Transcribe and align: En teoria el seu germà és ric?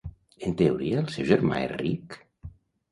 En 0.47 0.55
teoria 0.61 1.03
el 1.03 1.11
seu 1.17 1.29
germà 1.33 1.61
és 1.69 1.79
ric? 1.87 2.21